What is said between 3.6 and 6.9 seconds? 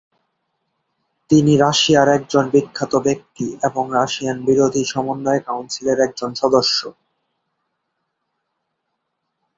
এবং রাশিয়ান বিরোধী সমন্বয় কাউন্সিলের একজন সদস্য।